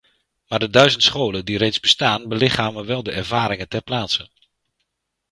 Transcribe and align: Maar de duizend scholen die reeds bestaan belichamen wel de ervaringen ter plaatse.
Maar 0.47 0.59
de 0.59 0.69
duizend 0.69 1.03
scholen 1.03 1.45
die 1.45 1.57
reeds 1.57 1.79
bestaan 1.79 2.27
belichamen 2.27 2.85
wel 2.85 3.03
de 3.03 3.11
ervaringen 3.11 3.67
ter 3.67 3.81
plaatse. 3.81 4.29